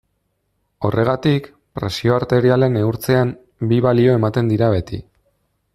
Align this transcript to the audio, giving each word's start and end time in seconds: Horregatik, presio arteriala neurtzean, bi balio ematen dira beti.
Horregatik, 0.87 1.49
presio 1.79 2.15
arteriala 2.15 2.71
neurtzean, 2.77 3.35
bi 3.73 3.79
balio 3.89 4.17
ematen 4.23 4.51
dira 4.55 4.73
beti. 4.79 5.03